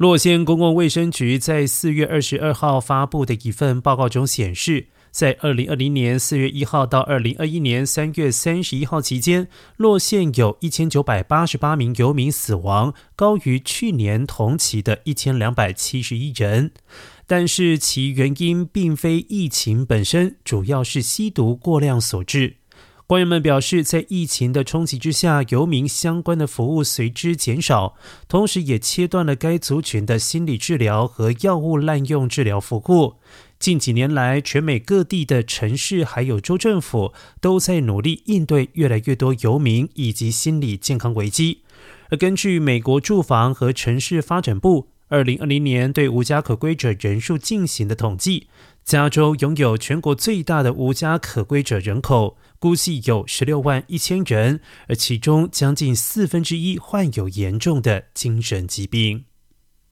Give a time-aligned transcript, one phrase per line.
[0.00, 16.70] 洛县公共卫生局在四月二十二号发布的一份报告中显示，在二零二零年四月一号到二零二一年三月三十一号期间，洛县有一千九百八十八名游民死亡，高于去年同期的一千两百七十一人。
[17.26, 22.59] 但是其原因并非疫情本身，主要是吸毒过量所致。
[23.10, 27.96] 官员们表示，在疫情的冲击之下，游民相关的服务随之减少，
[28.28, 33.14] 同时也切断了该族群的心理治疗和药物滥用治疗服务。
[33.58, 41.62] 近几年来，全美各地的城市还有州政府都在努力应对越来越多游民以及心理健康危机。
[42.10, 48.46] 而根据美国住房和城市发展部二零二零年对无家可归者人数进行的统计，
[48.84, 52.36] 加州拥有全国最大的无家可归者人口。
[52.60, 59.24] 估计有十六万一千人，而其中将近四分之一患有严重的精神疾病。